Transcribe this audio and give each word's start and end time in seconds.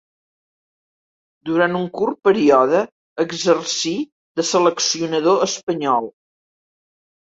Durant 1.49 1.75
un 1.81 1.83
curt 1.99 2.17
període 2.29 2.81
exercí 3.25 3.93
de 4.41 4.47
seleccionador 4.53 5.47
espanyol. 5.49 6.11